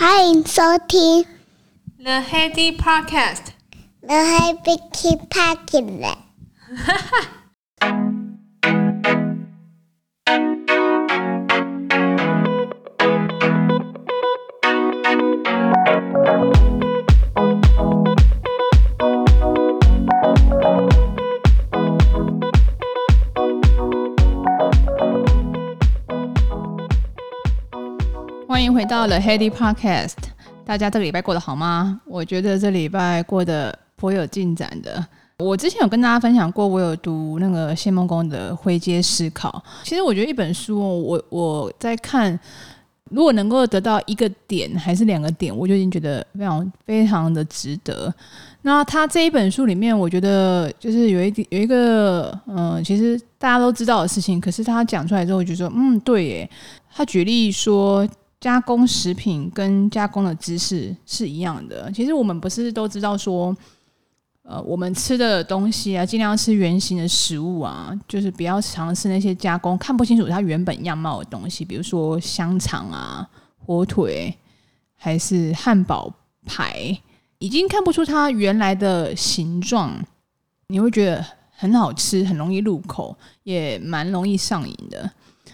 [0.00, 1.24] 欢迎收听
[1.98, 4.78] The Heady Podcast。The Heady
[5.28, 6.16] Podcast。
[28.91, 30.15] 到了 Heady Podcast，
[30.65, 32.01] 大家这个礼拜过得好吗？
[32.05, 35.01] 我觉得这礼拜过得颇有进展的。
[35.37, 39.63] 我之前有跟大家分享过，我有读那个谢孟恭的《灰阶思考》。
[39.87, 42.37] 其实我觉得一本书，我我在看，
[43.09, 48.13] 如果能够得到一个点还是两个点，我就已经觉得非常非常的值得。
[48.63, 56.49] 那他这一本书里面，我觉得就是有一点有一个嗯、其实大家都知道的事情，可是他讲出来之后，我就说嗯，对耶。
[56.93, 58.05] 他举例说。
[58.41, 61.89] 加工食品跟加工的知识是一样的。
[61.91, 63.55] 其实我们不是都知道说，
[64.41, 73.29] 呃，我们吃的东西啊，尽量吃原形的食物啊，就是不要尝试那些加工看不清楚它原本样貌的东西，比如说香肠啊、
[73.63, 74.35] 火腿，
[74.95, 76.11] 还是汉堡
[76.43, 76.99] 排，
[77.37, 80.03] 已经看不出它原来的形状，
[80.65, 85.11] 你会觉得很好吃，很容易入口，也蛮容易上瘾的。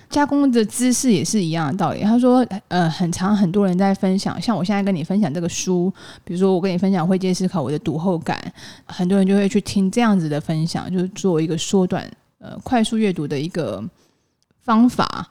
[0.09, 2.02] 加工的知识也是一样的道理。
[2.02, 8.39] 他说，呃，很长很多人在分享，像我现在跟你分享这个书，比如说我跟你分享《会见思考》，我的读后感，
[8.85, 13.83] 很多人就会去听这样子的分享，就是做一个缩短、呃，快速阅读的一个
[14.63, 15.28] 方法。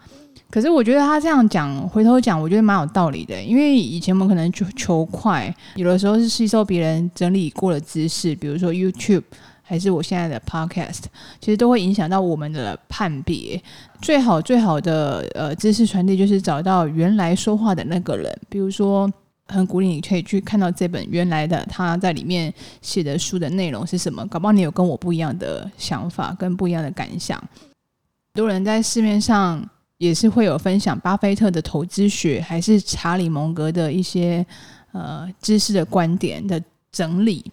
[0.51, 3.43] 可是我觉得他这样讲，回头讲，我觉得蛮有道理的。
[3.43, 9.25] 因为以前我们可能求求快，有的时候是吸收别人整理过的知识，比如说 YouTube。
[9.69, 11.03] 还是我现在的 Podcast，
[11.41, 13.61] 其实都会影响到我们的判别。
[14.01, 18.33] 最好最好的呃知识传递，就是找到原来说话的那个人。
[18.49, 19.13] 比如说，
[19.49, 24.25] 很鼓励你可以去看到这本原来的他在里面写的书的内容是什么。
[24.29, 27.37] 搞不好你有跟我不一样的想法，跟不一样的感想。
[27.39, 34.47] 很多人在市面上也是会有分享巴菲特的投资学，还是查理蒙格的一些
[34.93, 36.63] 呃知识的观点的
[36.93, 37.45] 整理。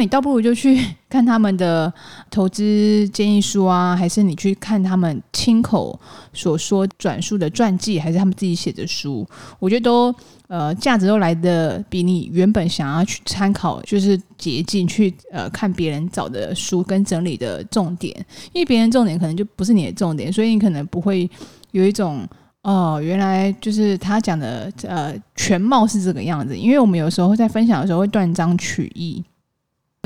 [0.00, 1.92] 你倒不如就去 看他们的
[2.30, 5.98] 投资建议书啊，还是你去看他们亲口
[6.32, 9.26] 所说转述的传记，还是他们自己写的书？
[9.58, 10.14] 我觉得都
[10.48, 18.14] 呃价值都来的比你原本想要去参考就是捷径去呃看别人找的书跟整理的重点，
[18.52, 21.28] 因为别人重点可能就不是你的重点，所以你可能不会
[21.72, 22.26] 有一种
[22.62, 29.24] 哦原来就是他讲的呃全貌是这个样子，因为我们有时候在分享的时候会断章取义。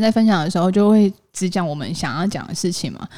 [0.02, 3.08] 在分享的时候，就会只讲我们想要讲的事情嘛。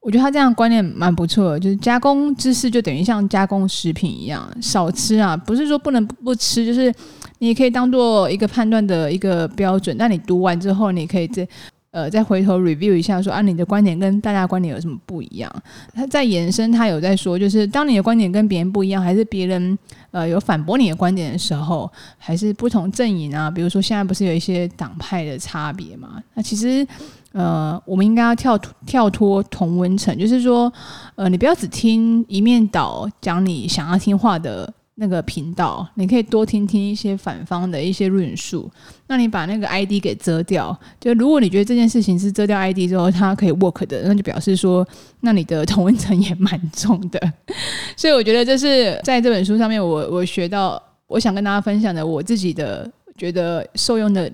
[0.00, 6.94] 我觉得他这样观念蛮不错的，就是加工知识就等于像加工食品一样，少吃啊，不是说不能不吃，就是
[7.38, 9.96] 你可以当做一个判断的一个标准。
[9.98, 11.48] 那你读完之后，你可以再
[11.96, 15.50] 呃再回头 review 一下说，啊，你的观点跟大家观点有什么不一样？
[15.94, 19.78] 他在延伸，他有在说，就是当你的观点跟别人不一样，还是别人。
[20.12, 23.50] 呃，有反驳你的观点的时候，还是不同阵营啊？
[23.50, 26.22] 比如说，现在不是有一些党派的差别嘛？
[26.32, 26.86] 那其实，
[27.32, 30.72] 呃，我们应该要跳脱跳脱同温层，就是说，
[31.16, 34.72] 呃，你不要只听一面倒讲你想要听话的。
[34.98, 38.70] 那个频道，你可以多听听一些反方的一些论述。
[39.08, 44.86] 那你把那个 ID 给遮掉，就如果你觉得这件事情是遮掉 ID 之后它可以 work 的，那就表示说，
[45.20, 47.20] 那你的同温层也蛮重的。
[47.94, 54.32] 所以我觉得这是在这本书上面我，我学到，我想跟大家分享的我自己的觉得受用的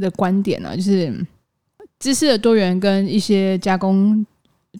[0.00, 1.12] 的观点啊，就是
[1.98, 4.24] 知识的多元跟一些加工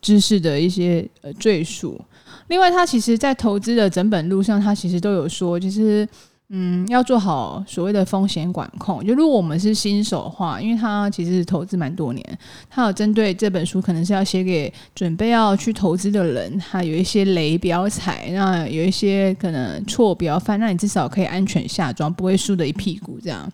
[0.01, 2.01] 知识的一些呃赘述。
[2.49, 6.07] 另外，他其实，在投资的整本路上，他其实都有说，就是，
[6.51, 9.05] 嗯，要做好所谓的风险管控。
[9.05, 12.39] 就如果我们是新手的话，因为他其实投资蛮多年，
[12.69, 23.51] 他有针对这本书，可能是要写给准备要去投资的人，他有一些雷不要踩，那有一些可能错不要犯，那你至少可以安全下庄，不会输的一屁股这样。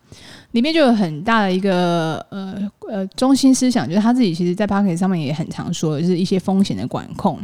[0.53, 7.39] 里面就有很大的一个呃呃中心思想，就是他自己其实，在 pocket 上面也很常说，就是一些风险的管控。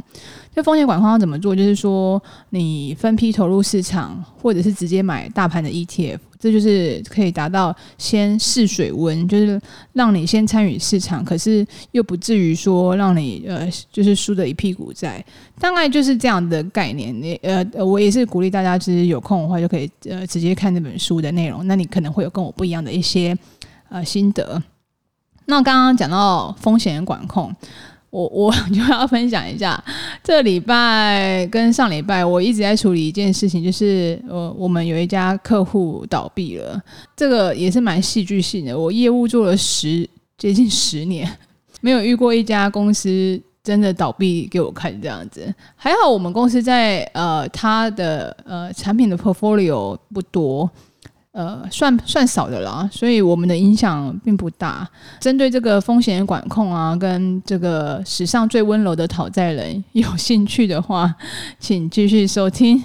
[0.55, 1.55] 就风险管控要怎么做？
[1.55, 2.21] 就是说，
[2.51, 9.61] 你分批投入市场，或者是直接买大盘的 ETF，这就是可以达到先试水温，就是
[9.93, 15.25] 让你先参与市场，可是又不至于说让你呃就是输得一屁股债。
[15.59, 17.15] 大概就是这样的概念。
[17.21, 23.37] 你呃，我也是鼓励大家，其实有空的话就可以呃直接看这本书的内容，那你可能会有跟我不一样的一些
[23.89, 24.63] 呃心得。
[25.47, 27.55] 那刚刚讲到风险管控。
[28.11, 29.83] 我我 就要分享一下，
[30.23, 36.81] 这礼拜跟上礼拜我一直在处理一件事情，就是呃，我们有一家客户倒闭了，
[37.17, 38.79] 这个也是蛮戏剧性的。
[38.79, 40.09] 我业务做了十
[40.39, 41.31] 接近十年，
[41.81, 45.53] 没有遇过一家公司真的倒闭给我看这样子。
[45.75, 50.71] 还好我们公司在呃，它的呃产品的 portfolio 不多。
[51.37, 54.89] 呃，算算少的啦，所以我们的影响并不大。
[55.21, 61.15] 针对这个风险管控啊，跟这个史上最温柔的讨债人，有兴趣的话，
[61.61, 62.83] 请继续收听。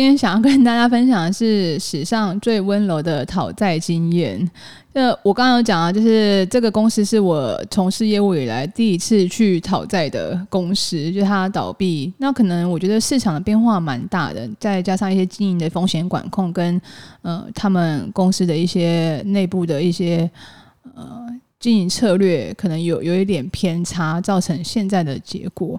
[0.00, 4.50] 今天想要跟大家分享的是史上最温柔的讨债经验。
[4.94, 12.10] 那，我刚刚有讲啊，就是这个公司是我从事业务以来第一次去讨债的公司，就它倒闭。
[12.16, 16.80] 那可能我觉得市场的变化蛮大的，再加上一些经营的风险管控跟
[17.20, 20.30] 呃他们公司的一些内部的一些
[20.94, 21.26] 呃
[21.58, 25.78] 经营策略，可能有有一点偏差，造成现在的结果。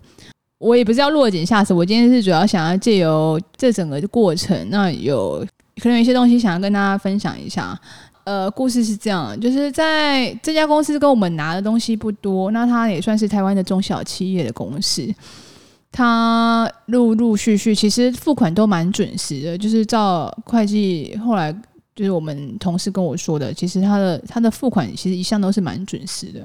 [0.61, 5.43] 我也不是要落井下石，我今天是主要想要借由这整个的过程，那有
[5.81, 7.77] 可能有一些东西想要跟大家分享一下。
[8.23, 15.11] 呃，故事是这样，就是在这家公司跟我们拿的东西不多，那它也算是台湾的中小企业的公司，
[15.91, 21.51] 它陆陆续续其实付款都蛮准时的，就是照会计后来
[21.95, 26.41] 就是我们同事跟我说的，其实他的他的付款其实一向都是蛮准时的，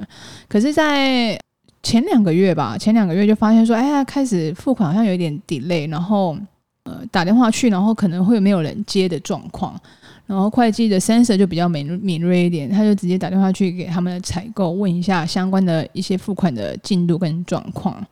[0.49, 1.39] 可是，在
[1.87, 6.37] 前两个月吧，前两个月就发现说，哎呀，开始付款好像有一点 delay，然后
[6.83, 9.81] 呃打电话去，然后可能会没有人接的状况，
[10.27, 18.05] 然后会计的 sensor 就比较敏敏锐一点，他就直接打电话去给他们的采购，问一下相关的一些付款的进度跟状况，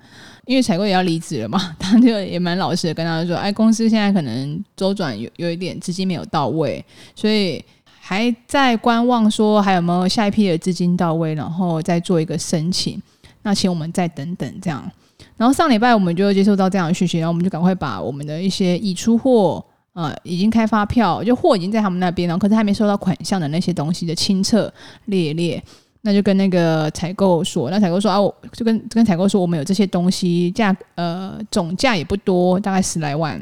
[0.47, 6.85] 因为采购也要离职了嘛， 他就也蛮老实的跟他说，哎，公司现在可能周转有有一点资金没有到位，
[7.17, 7.61] 所以
[8.01, 13.03] 还在观望，说还有没有下一批的资金到位，然后再做一个申请。
[13.45, 14.91] 那请我们再等等这样，
[15.37, 19.63] 然后上礼拜我们就接受到这样的讯息，然后我们就赶快把我们的一些已出货、
[19.93, 24.73] 呃已经开发票，就货已经在他们那边了，可是还没收到款项的那些东西的清册
[25.05, 25.63] 列列，
[26.01, 33.39] 那就跟那个采购说，那采购说啊，我就跟跟采购说，我们有这些东西，价呃总价也不多，大概十来万，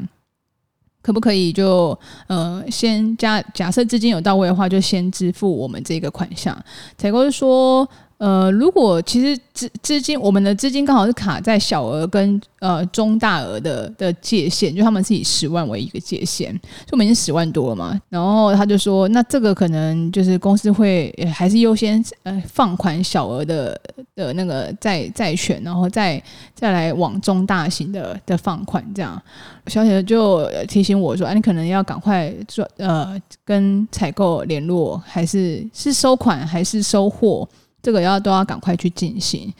[1.01, 1.97] 可不可以就
[2.27, 6.53] 呃先假假设资金有到位的话，就先支付我们这个款项？
[6.97, 7.87] 采购就说。
[8.23, 17.99] 呃，如果其实资资金，我们的资金刚好是卡在小额跟呃中大额的的界限，就他们是以十万为一个界限，就我们已经十万多了嘛。
[18.07, 23.77] 然后他就说，那这个可能就是公司会还是优先呃放款小额的
[24.15, 26.23] 的那个债债权，然后再
[26.55, 29.21] 再来往中大型的的放款这样。
[29.67, 37.45] 小姐就提醒我说，哎、啊，你可能要赶快做呃跟采购联络，还是是收款还是收货？
[37.83, 39.53] 这个要都要赶快去进行。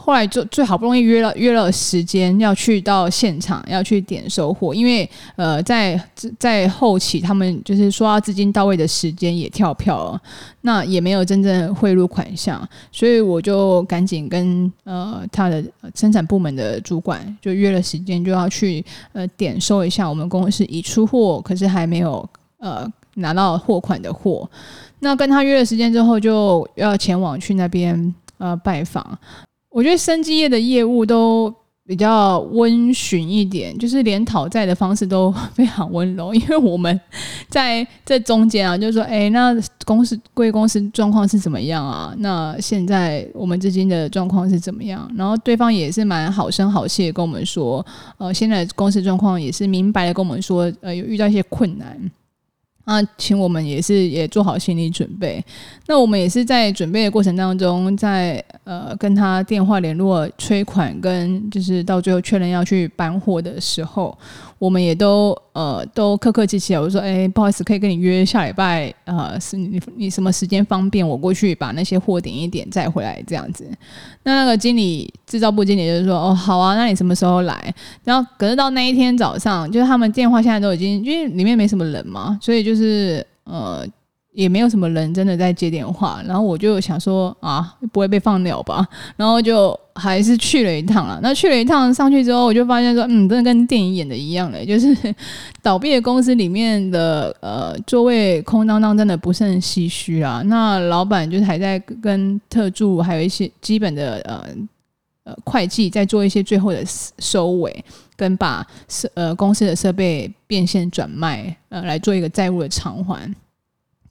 [0.00, 6.00] 后来就最好不容易约了约了时间，要去到现场要去点收货，因为呃在
[6.38, 10.22] 在后期他们就是说要资金到位的时间也跳票了，
[10.60, 15.62] 那也没有真正汇入款项，所以我就赶紧跟呃他的
[15.96, 18.82] 生产部门的主管就约了时间，就要去
[19.12, 22.26] 呃点收一下我们公司已出货可是还没有
[22.58, 24.48] 呃拿到货款的货。
[25.00, 29.18] 那跟他约了时间之后，就要前往去那边呃拜访。
[29.70, 31.54] 我觉得生机业的业务都
[31.86, 36.34] 比较温驯一点，就是连讨债的方式都非常温柔。
[36.34, 37.00] 因为我们
[37.48, 42.12] 在这中间啊，就是说，哎，那公司贵公司状况是怎么样啊？
[42.18, 45.10] 那现在我们资金的状况是怎么样？
[45.16, 47.84] 然后对方也是蛮好声好气的跟我们说，
[48.18, 52.10] 呃，现在公司状况也是明白的跟我们说，呃，有遇到一些困难。
[52.90, 55.44] 那，请我们也是也做好心理准备。
[55.88, 64.16] 那我们也是在准备的过程当中，在呃跟他电话联络催款，跟就是到最后确认要去搬货的时候，
[64.58, 66.76] 我们也都呃都客客气气。
[66.76, 73.68] 我说，哎，不好意思，可以跟你约下礼拜，呃，是你你什么时间方便，我过去把那些货点一点再回来这样子。
[74.22, 77.74] 那那个经理制造部经理就说，哦，好啊，那你什么时候来？
[78.04, 83.84] 然后可是到那一天早上，就是他们电话现在都已经因为里面没什么人嘛，所以就是呃
[84.32, 88.86] 也没有什么人真的在接电话，然后我就想说啊，不会被放鸟吧？
[89.16, 91.18] 然后就还是去了一趟了。
[91.20, 94.96] 那去了一趟上去之后，我就发现说，嗯，真的跟电影演的一样嘞，就是
[95.60, 100.40] 倒闭的公司里面的呃座位空荡荡，真的不胜唏嘘啊。
[100.44, 104.46] 那老板就是还在跟特助还有一些基本的呃
[105.24, 106.84] 呃会计在做一些最后的
[107.18, 113.34] 收尾，跟把设呃公司的设备变现转卖，呃来做一个债务的偿还。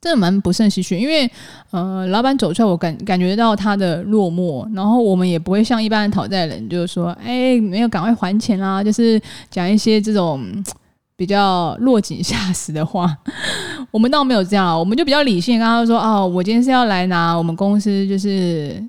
[0.00, 1.30] 真的蛮不胜唏嘘，因为
[1.70, 10.44] 呃，老板走出来，我感感觉到他的落寞，然后我们也不会像一般的讨债人，就是说，哎，没有赶快还钱啦，就是讲一些这种
[11.16, 13.16] 比较落井下石的话。
[13.90, 18.80] 我们倒没有这样，我们就比较理性，跟他说，哦，我今天是要来拿我们公司就是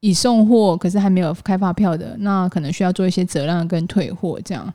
[0.00, 4.72] 已送货，可是还没有开发票的，那可能需要做一些折让跟退货这样。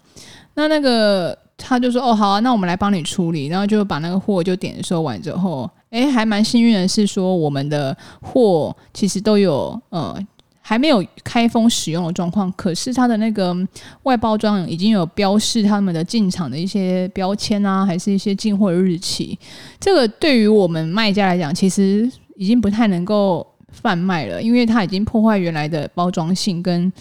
[0.56, 5.70] 那那个他就说，哦，好啊，那我们来帮你处理，然后就把那个货就点收完之后。
[5.90, 10.16] 诶，还蛮幸运的是说，我们的货其实都有呃
[10.62, 13.56] 还没有开封使用的状况，可是它的那个
[14.04, 19.38] 外包装已经有标示他们的进场的一些标签啊，还是一些进货日期。
[19.80, 26.92] 这个对于我们卖家来讲，其实已经不太能够贩卖了，因为它已经破坏原来的包装性跟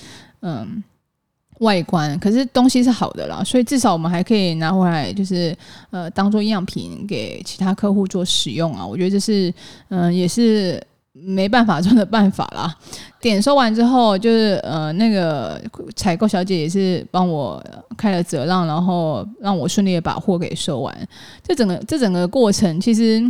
[0.41, 0.83] 嗯。
[1.61, 5.57] 外观，可是东西是好的啦，所以至少我们还可以拿回来，就是
[5.91, 8.87] 呃当做样品给其他客户做使用啊。
[8.87, 9.53] 我觉得这是
[9.89, 10.83] 嗯、也是
[11.25, 12.75] 没办法中的办法啦。
[13.21, 15.61] 点收完之后，就是呃那个
[15.97, 17.63] 采购小姐也是帮我
[17.97, 20.97] 开了折让，然后让我顺利的把货给收完。
[21.43, 23.21] 这整个这整个过程其实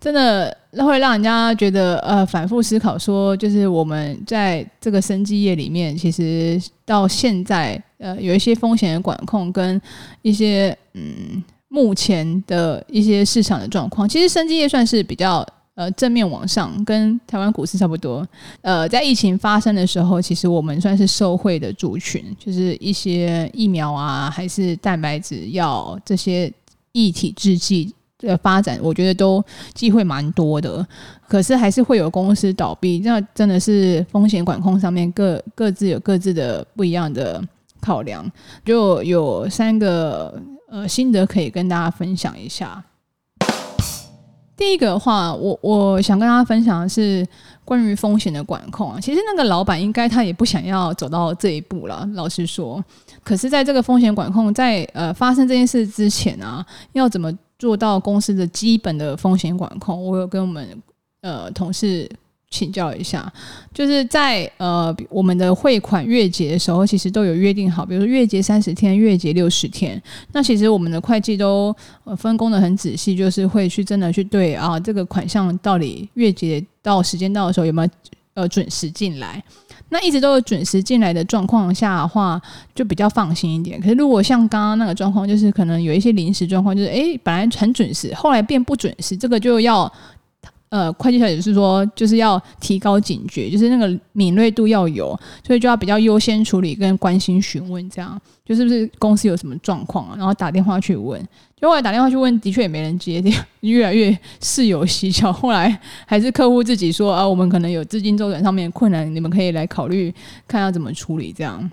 [0.00, 9.78] 真的会让人家觉得呃反复思考，说就是我们在这个生机业里面，其实到现在呃有一些风险的管控跟
[10.22, 15.46] 一些嗯目前的一些市场的状况，其实生机业算是比较。
[15.74, 18.26] 呃，正面往上，跟台湾股市差不多。
[18.60, 26.52] 呃，在疫情发生的时候，其实我们算是受惠的族群，就是一些疫苗啊，还是蛋白质药这些
[26.92, 30.86] 异体制剂的发展，我觉得都机会蛮多的。
[31.26, 37.42] 可是还是会有公司倒闭，那真的是风险管控上面各各自有各自的不一样的
[37.80, 38.30] 考量。
[38.62, 40.38] 就有三个
[40.68, 42.84] 呃心得可以跟大家分享一下。
[44.62, 47.26] 第一个的话，我我想跟大家分享的是
[47.64, 49.00] 关于风险的管控啊。
[49.00, 52.82] 其实那个老板应该他也不想要走到这一步了，老实说。
[53.24, 60.00] 可是，在这个风险管控在呃发生这件事之前啊，要怎么做到公司的基本的风险管控？
[60.00, 60.80] 我有跟我们
[61.22, 62.08] 呃同事。
[62.52, 63.32] 请教一下，
[63.72, 70.00] 就是在呃我们的汇款月结的时候，其实都有约定好，比如说月结三十天，月结六十天。
[70.32, 77.88] 那其实我们的会计都呃分工的很仔细，就是会去真的去对啊这个款项到底月结到时间到的时候有没有
[78.34, 79.42] 呃准时进来。
[79.88, 82.40] 那一直都有准时进来的状况下的话，
[82.74, 83.80] 就比较放心一点。
[83.80, 89.90] 可是如果像刚刚那个状况，就是可能有一些临时状况，就是诶本来很准时，后来变不准时，这个就要。
[90.72, 95.08] 呃，会计小姐是说，就是要提高警觉，就是那个敏锐度要有，
[95.46, 100.14] 所以就要比较优先处理跟关心询问，这样就是不是公司有什么状况啊？
[100.16, 101.22] 然后打电话去问，
[101.60, 105.30] 就后来打电话去问，的确也没人接电，越来越事有蹊跷。
[105.30, 110.10] 后来还是客户自己说啊，我们可能有资金周转上面困难，你们可以来考虑
[110.48, 111.70] 看要怎么处理这样。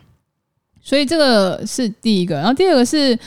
[0.81, 3.17] 所以这个是第一个，然后第二个是。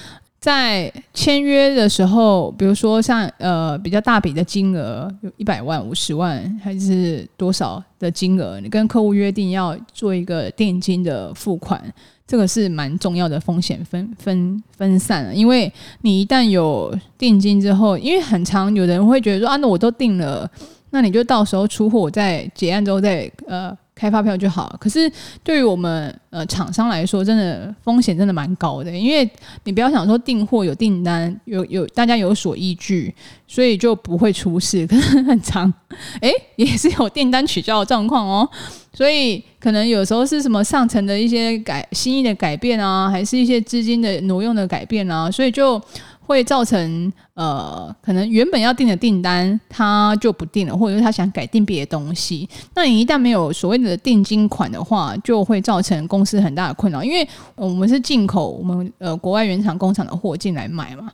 [0.43, 11.81] 在签约的时候，比如说像呃比较大笔的金额，有一百万、五十万还是多少的金额，你跟客户约定要做一个定金的付款，
[12.27, 15.33] 这个是蛮重要的风险分分分散了。
[15.33, 20.51] 因为你一旦有定金之后，因为很常有人会觉得说啊，那我都定了，
[20.91, 23.79] 那你就到时候出货，我再结案之后再呃。
[24.03, 25.09] 开发票就好，可是
[25.45, 29.31] 对于我们呃厂商来说，真的风险真的蛮高的，因为
[29.63, 33.15] 你不要想说订货有订单，有有大家有所依据，
[33.47, 34.85] 所以就不会出事。
[34.89, 35.73] 可是很长，
[36.21, 38.51] 诶，也是有订单取消的状况哦，
[38.93, 45.81] 所以可能有时候是什么上层的一些改心意的改变啊，还是一些资金的挪用的改变啊，所以就。
[46.25, 52.49] 会造成呃，可能原本要订的订单他就不订了，或者是他想改订别的东西。
[52.75, 57.27] 那你一旦没有所谓的定金款的话，就会造成公司很大的困扰，因为
[57.57, 61.11] 我们是进口我们呃国外原厂工厂的货进来买嘛，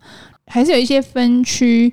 [0.46, 1.92] 还是有一些分区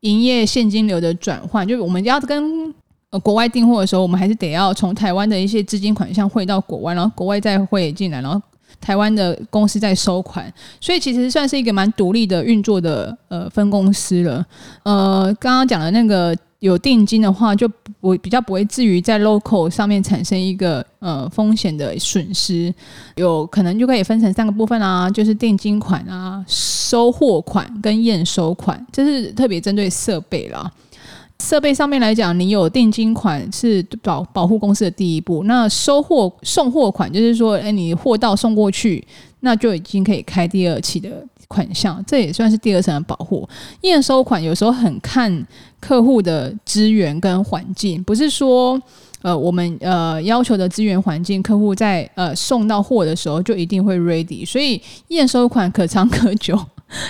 [0.00, 2.74] 营业现金流的转换，就是我们要跟
[3.10, 8.40] 呃国外订货的时候，我们还是得要从台湾的一些资金款项汇到国外，然后国外再汇进来，然后。
[8.80, 14.44] 台湾的公司在收款，所以其实算是一个蛮独立的运作的呃分公司了。
[14.82, 17.68] 呃，刚刚讲的那个有定金的话，就
[18.00, 22.72] 不比较不会至于在 local 上面产生一个呃风险的损失。
[23.16, 30.70] 有可能就可以分成三个部分啊，就是定金款啊、收货款跟验收款，这是特别针对设备啦。
[31.44, 35.44] 设备上面来讲，你有定金款是保保护公司的第一步。
[35.44, 39.02] 那收货送货款就是说，哎，你货到送过去，
[39.40, 43.48] 那就已经可以开第二期的款项，这也算是第二层的保护。
[43.82, 45.46] 验收款有时候很看
[45.80, 48.78] 客户的资源跟环境，不是说
[49.22, 54.44] 呃我们呃要求的资源环境，客户在呃送到货的时候就一定会 ready。
[54.44, 56.58] 所以验收款可长可久，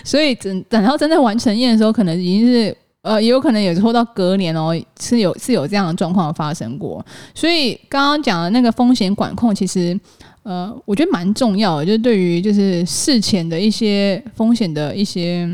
[0.04, 2.76] 所以等等到真的完成验收，可能已经是。
[3.02, 7.04] 呃，也有可能也拖到隔年哦，是有是有这样的状况发生过。
[7.34, 9.98] 所以刚刚讲的那个风险管控，其实
[10.42, 15.48] 呃，我觉得蛮重要的，就是对于就是事前的一些风险的一些。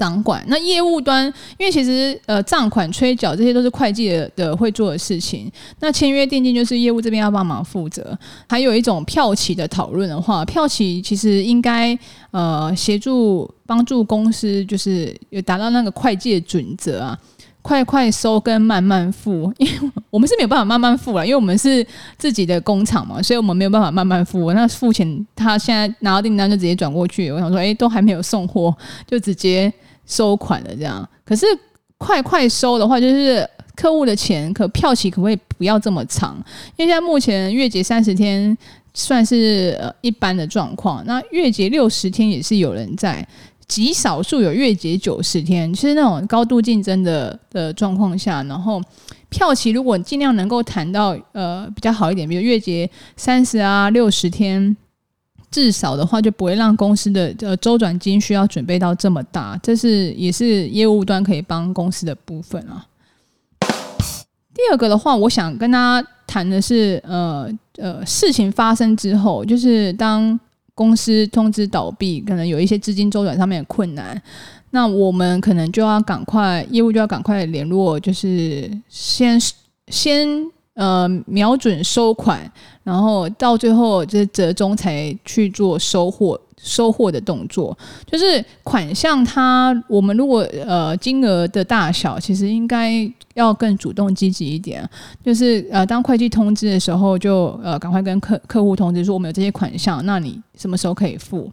[0.00, 1.26] 掌管那业务端，
[1.58, 5.52] 因为其实呃账款催缴这些都是会计的，的会做的事情。
[5.80, 8.18] 那签约定金就是业务这边要帮忙负责。
[8.48, 11.96] 还有一种票期的讨论的话，票期其实应该
[12.30, 17.18] 呃协助帮助公司，就是有达到那个会计的准则啊，
[17.60, 19.52] 快快收跟慢慢付。
[19.60, 24.50] 因为我们是没有办法慢慢付了，因为我们是自己的工厂嘛，所以我们没有办法慢慢付。
[24.54, 28.74] 那付钱他现在拿到订单就直接转过去，我想说，哎，都还没有送货
[29.06, 29.70] 就直接。
[30.10, 31.46] 收款的这样，可是
[31.96, 36.34] 快快收的话，就是客户的钱，可票期可不可以不要这么长？
[36.76, 38.56] 因为现在目前月结三十天
[38.92, 43.24] 算是呃一般的状况，那月结六十天也是有人在，
[43.68, 48.82] 极少数有月结九十天，其实那种高度竞争的的状况下，然后
[49.28, 54.76] 票期如果尽量能够谈到呃比较好一点，比如月结三十啊六十天。
[55.50, 62.86] 至少的话，就不会让公司的呃周转金需要准备到这么大，这是也是业务端可以帮公司的部分啊。
[64.54, 70.38] 第二个的话，我想跟大家谈的是，呃呃，事情发生之后，就是当
[70.74, 74.22] 公司通知倒闭，可能有一些资金周转上面的困难，
[74.70, 79.40] 那我们可能就要赶快业务就要赶快联络，就是先
[79.88, 80.50] 先。
[80.74, 82.50] 呃，瞄准收款，
[82.82, 87.76] 然后到最后就是折中才去做收货收货的动作。
[88.06, 92.92] 就是款项它，我们如果呃金额的大小，其实应该
[93.34, 94.88] 要更主动积极一点。
[95.24, 101.50] 就是呃，当会计通知的时候就，就呃赶快跟客客户通知说我们有这些款项，那你什么时候可以付？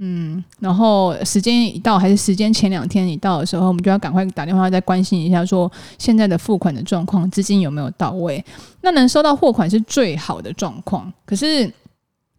[0.00, 8.44] 嗯，然后时间一到，还是时间前两天一到的时候，我们就要赶快打电话再关心一下，说现在的付款的状况，资金有没有到位？
[8.80, 11.72] 那能收到货款是最好的状况，可是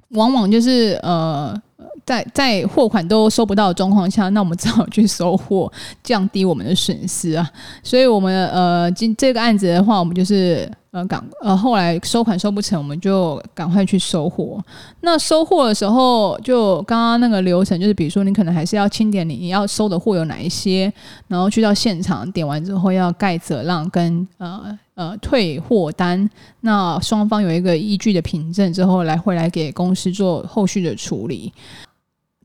[0.09, 1.55] 往往就是呃。
[2.03, 5.71] 在在货款都收不到的状况下，那我们只好去收货，
[6.03, 7.47] 降低我们的损失啊。
[7.83, 14.61] 所以，我们呃，今这个案子的话，我们就是呃赶呃后来收款收不成，我们就赶快去收货。
[14.99, 20.91] 那收货的时候，就刚刚那个流程，就是比如说你可能还是要清点你你要收的货有哪一些，
[21.27, 31.53] 然后去到现场点完之后要盖折让跟呃呃退货单，那双方有一个依据的凭证之后，来回来给公司做后续的处理。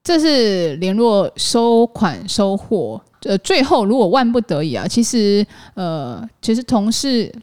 [0.05, 7.35] 这是联络收款收货，呃，最后如果万不得已啊，其实呃，其实同事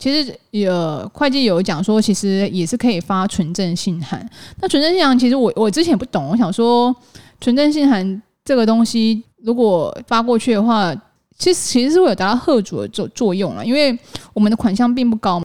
[0.00, 4.28] 其实有会计有讲说，其实也是可以发纯正信函。
[4.60, 6.92] 那纯正信函其实我我之前不懂，我想说
[7.40, 10.92] 纯正信函这个东西如果发过去的话，
[11.38, 13.96] 其实其实是会有达到贺主的作作用了，因为
[14.32, 15.44] 我们的款项并不高嘛。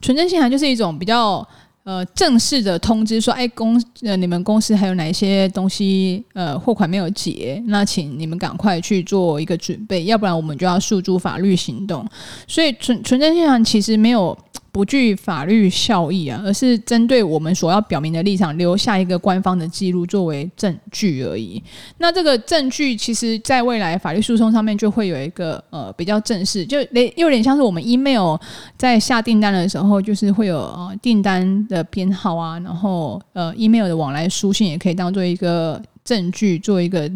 [0.00, 1.46] 纯正信函就是一种比较。
[1.84, 12.04] 呃，正式的通知说，哎，公呃，你们公司还有哪一些东西，呃，货款没有结，那请你们赶快去做一个准备，要不然我们就要诉诸法律行动。
[12.48, 14.36] 所以存存真信函其实没有。
[14.74, 21.62] 不具法律效益啊，而是针对我们所要表明的立场留下一个官方的记录作为证据而已。
[21.98, 28.36] 那这个证据其实在未来法律诉讼上面就会有一个呃比较正式，就有有点像是我们 email
[28.76, 35.80] 在下订单的时候，就是会有呃订单的编号啊，然后呃 email 的往来书信也可以当做一个。
[36.04, 37.10] 证据做一个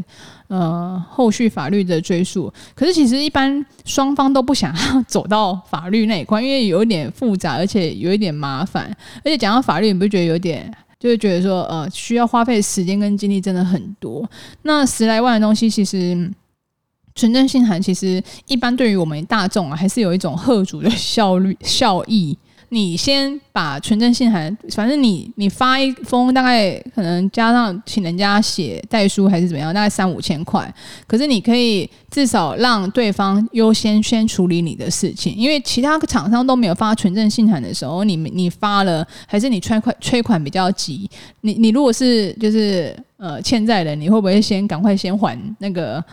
[0.49, 8.85] 呃后续法律的追诉，可是其实一般双方都不想要走到法律那一块，因为有一点复杂，而且有一点麻烦，
[9.19, 14.29] 而且讲到法律，你不觉得有点就是觉得说呃需要花费时间跟精力真的很多。
[14.63, 16.31] 那十来万的东西，其实
[17.15, 22.37] 存证信函其实一般对于我们大众啊，还是有一种吓阻的效率效益。
[22.71, 30.73] 你先把存证信函，反正你你发一封，大概可能加上请人家写代书还是怎么样，大概三五千块。
[31.07, 41.09] 可是你可以至少让对方优先先处理你的事情，因为其他厂商都没有发存证信函的时候，你你发了，还是你催款催款比较急，
[41.41, 46.05] 你你如果是就是呃欠债人，你会不会先赶快先还那个？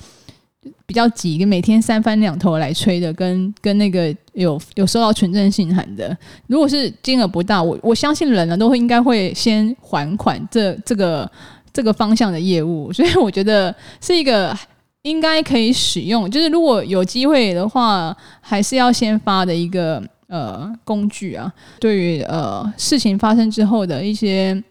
[0.86, 6.15] 比较急，每天三番两头来催的，跟跟那个有有收到存证信函的，
[6.47, 11.30] 如果是金额不大，我我相信人呢都会应该会先还款这这个
[11.73, 14.58] 这个方向的业务， 所以我觉得是一个
[15.01, 21.51] 应该可以使用，就是如果有机会的话，还是要先发的一个呃工具啊。
[21.80, 24.63] 对于呃事情发生之后的一些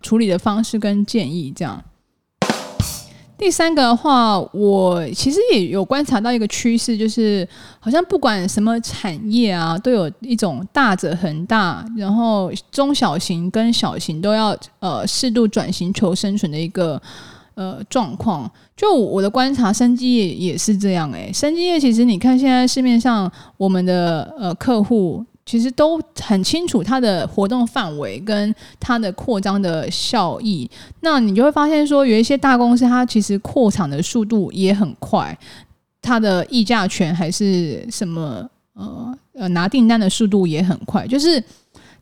[0.00, 1.82] 处理的方式跟建议，这样。
[3.38, 7.48] 第三个的话，我其实也有观察到一个趋势，就是
[7.78, 17.00] 好像不管什么产业啊，都有一种大者恒大，然后中小型跟小型都要呃适度转型求生存的一个
[17.54, 18.50] 呃状况。
[18.76, 25.24] 就我的观察，生机业也是这样诶，生机业其实你看现在市面上我们的呃客户。
[25.48, 35.34] 其实都很清楚它的活动范围跟它的扩张的效益，那你就会发现说，有一些大公司它其实扩厂的速度也很快，
[36.02, 41.42] 它的议价权还是什么呃呃拿订单的速度也很快，就是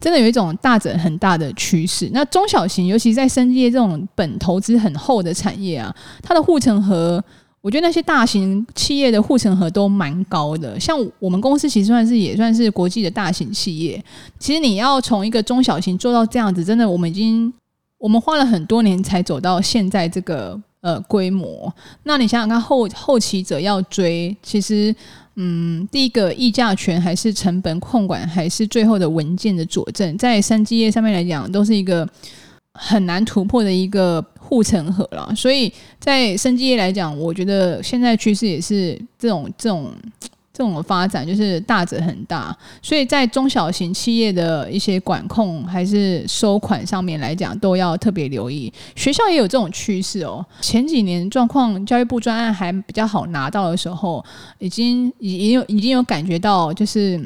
[0.01, 2.11] 真的有一种大整很大的趋势。
[2.13, 7.23] 那中小型，尤其在生技业这种本投资很厚的产业啊，它的护城河。
[7.67, 14.01] 我觉得那些大型企业的护城河都蛮高的，像我们公司其实算是也算是国际的大型企业。
[14.39, 17.53] 其实你要从一个中小型做到这样子，真的我们已经
[17.99, 21.75] 我们花了很多年才走到现在这个呃规模。
[22.05, 24.95] 那你想想看后，后期者要追，其实
[25.35, 32.09] 嗯，第一个议价权还是成本控管，还是最后的文件的佐证，在三基业上面来讲，都是一个
[32.75, 34.25] 很难突破的一个。
[34.49, 39.93] 护城河了，所以在生技业来讲，我觉得现在趋势也是这种这种
[40.53, 42.57] 这种发展，就是大者很大。
[42.81, 48.73] 所以在中小型企业的一些管控还是收款上面来讲，都要特别留意。
[48.95, 50.47] 学校也有这种趋势哦。
[50.61, 54.25] 前几年状况，教育部专案还比较好拿到的时候，
[54.61, 57.21] 已经已经有已经有感觉到，就是。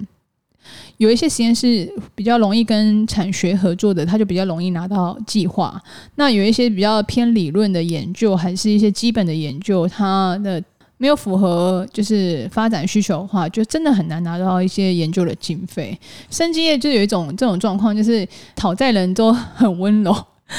[0.98, 5.80] 有一些实验室比较容易跟产学合作的，他就比较容易拿到计划。
[6.16, 10.62] 那有一些比较偏理论的研究，还是一些基本的研究，它的
[10.98, 15.98] 没有符合就是发展需求的话，就真的很难拿到一些研究的经费。
[16.30, 20.14] 生技业就有一种这种状况，就是讨债人都很温柔。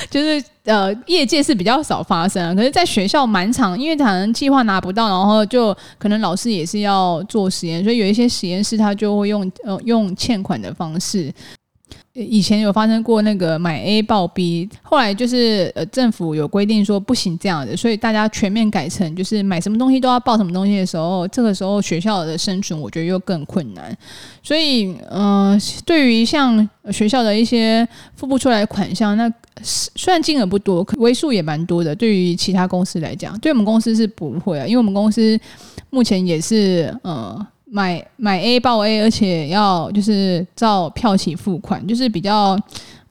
[0.10, 11.34] 就是呃，业界是比较少发生，可是在学校蛮常，因为可能计划拿不到，然后就可能老师也是要做实验，所以有一些实验室他就会用呃用欠款的方式。
[12.14, 23.98] 以前有发生过那个买 A 报 B，后来就是呃政府有规定说不行这样的，所以大家全面改成就是买什么东西都要报什么东西的时候，这个时候学校的生存我觉得又更困难。
[24.44, 29.32] 所以嗯、呃，对于像学校的一些付不出来款项，那
[29.64, 31.96] 虽然金额不多，可为数也蛮多的。
[31.96, 35.40] 对于其他公司来讲，对我们公司是不会啊，因为我们公司
[35.90, 37.48] 目前也是呃。
[37.74, 42.60] 买买 A 报 A，而且要就是照票期付款，就是比较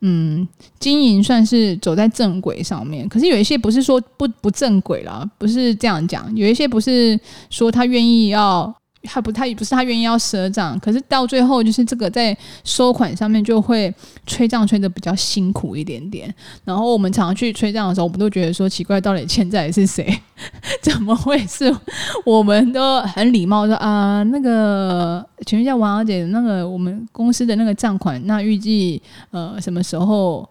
[0.03, 0.47] 嗯
[0.79, 3.09] 经营算是走在正轨上面。
[3.09, 6.31] 可是有一些不是说不不正轨啦，不是这样讲。
[6.37, 8.71] 有一些不是说他愿意要。
[9.03, 13.93] 他不，他也不是他愿意要赊账，可是到最后就是这个在收款上面就会
[14.27, 16.33] 催账催得比较辛苦一点点。
[16.65, 20.07] 然后我们常常去催账的时候，我们都觉得说奇怪，到底欠债是谁？
[20.83, 21.75] 怎么会是？
[22.27, 30.47] 我们都很礼貌说啊，那个请问一下王小姐，那个我们公司的那个账款，那预计呃什么时候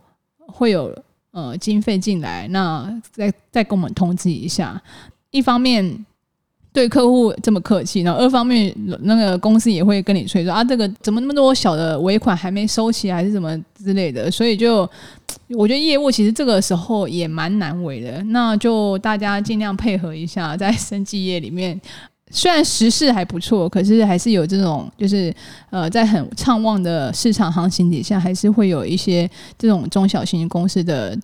[0.47, 0.91] 会有
[1.31, 2.47] 呃经费进来？
[2.47, 4.81] 那再再跟我们通知一下。
[5.29, 6.03] 一方面。
[6.71, 14.87] 对客户这么客气，然后二方面那个公司也会跟你催说啊，这个怎么那么多小的尾款还没收齐，还是什么之类的，所以就
[15.57, 18.21] 我觉得业务其实这个时候也蛮难为的。
[18.25, 21.79] 那就大家尽量配合一下，在生技业里面，
[22.29, 25.33] 虽然时势还不错，可是还是有这种就是
[25.71, 29.27] 呃，在很畅旺的市场行情底下，还是会有一些
[29.57, 31.17] 这种中小型公司的。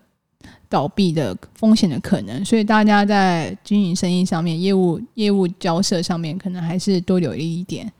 [0.69, 7.91] 倒闭的风险的可能，所以大家在经营生意上面、业务业务交涉上面，可能还是多留意一点。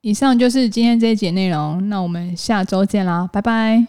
[0.00, 3.86] 以上就是今天这一节内容，那我们下周见啦，拜拜。